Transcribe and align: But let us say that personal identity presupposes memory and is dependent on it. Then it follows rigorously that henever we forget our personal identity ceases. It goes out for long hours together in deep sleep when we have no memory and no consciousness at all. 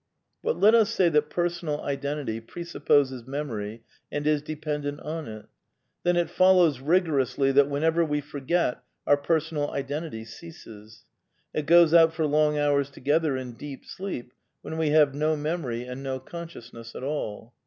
But 0.41 0.59
let 0.59 0.73
us 0.73 0.89
say 0.89 1.09
that 1.09 1.29
personal 1.29 1.79
identity 1.83 2.39
presupposes 2.39 3.27
memory 3.27 3.83
and 4.11 4.25
is 4.25 4.41
dependent 4.41 4.99
on 5.01 5.27
it. 5.27 5.45
Then 6.01 6.15
it 6.17 6.27
follows 6.31 6.79
rigorously 6.79 7.51
that 7.51 7.67
henever 7.67 8.03
we 8.03 8.19
forget 8.19 8.79
our 9.05 9.15
personal 9.15 9.69
identity 9.69 10.25
ceases. 10.25 11.05
It 11.53 11.67
goes 11.67 11.93
out 11.93 12.15
for 12.15 12.25
long 12.25 12.57
hours 12.57 12.89
together 12.89 13.37
in 13.37 13.51
deep 13.51 13.85
sleep 13.85 14.33
when 14.63 14.79
we 14.79 14.89
have 14.89 15.13
no 15.13 15.35
memory 15.35 15.83
and 15.83 16.01
no 16.01 16.19
consciousness 16.19 16.95
at 16.95 17.03
all. 17.03 17.53